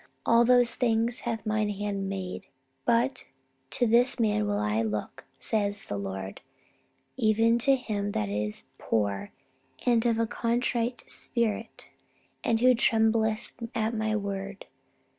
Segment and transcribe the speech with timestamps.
[0.25, 2.47] All those things hath Mine hand made,
[2.85, 3.25] but
[3.69, 6.41] to this man will I look, saith the Lord,
[7.17, 9.29] even to him that is poor
[9.85, 11.89] and of a contrite spirit,
[12.43, 14.65] and who trembleth at My word